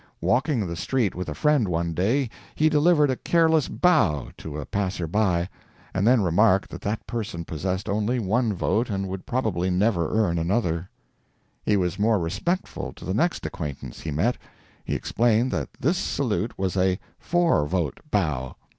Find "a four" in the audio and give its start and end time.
16.75-17.67